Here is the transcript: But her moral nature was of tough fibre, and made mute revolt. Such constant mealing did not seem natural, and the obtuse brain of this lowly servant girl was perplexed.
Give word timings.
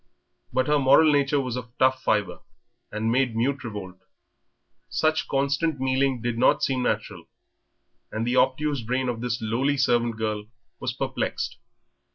But 0.51 0.65
her 0.65 0.79
moral 0.79 1.11
nature 1.13 1.39
was 1.39 1.55
of 1.55 1.77
tough 1.77 2.01
fibre, 2.01 2.39
and 2.91 3.11
made 3.11 3.35
mute 3.35 3.63
revolt. 3.63 3.99
Such 4.89 5.27
constant 5.27 5.79
mealing 5.79 6.23
did 6.23 6.39
not 6.39 6.63
seem 6.63 6.81
natural, 6.81 7.25
and 8.11 8.25
the 8.25 8.35
obtuse 8.35 8.81
brain 8.81 9.09
of 9.09 9.21
this 9.21 9.39
lowly 9.43 9.77
servant 9.77 10.17
girl 10.17 10.47
was 10.79 10.91
perplexed. 10.91 11.57